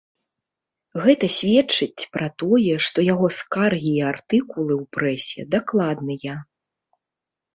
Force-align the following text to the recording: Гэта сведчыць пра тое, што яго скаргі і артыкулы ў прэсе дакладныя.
Гэта 1.03 1.27
сведчыць 1.33 2.07
пра 2.13 2.27
тое, 2.43 2.73
што 2.87 2.97
яго 3.13 3.27
скаргі 3.39 3.93
і 3.99 4.03
артыкулы 4.13 4.73
ў 4.81 4.83
прэсе 4.97 5.41
дакладныя. 5.55 6.33